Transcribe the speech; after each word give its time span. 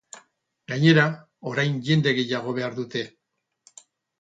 Gainera, 0.71 1.03
orain 1.53 1.77
jende 1.91 2.15
gehiago 2.21 2.57
behar 2.59 2.77
dute. 2.81 3.07